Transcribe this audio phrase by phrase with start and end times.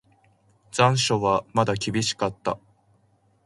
[0.71, 2.57] 残暑はまだ厳しかった。